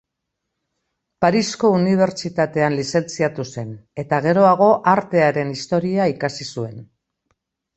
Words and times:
Parisko 1.25 1.69
Unibertsitatean 1.79 2.77
lizentziatu 2.79 3.45
zen 3.57 3.75
eta 4.05 4.21
geroago 4.29 4.71
Artearen 4.95 5.53
Historia 5.59 6.09
ikasi 6.17 6.49
zuen. 6.57 6.83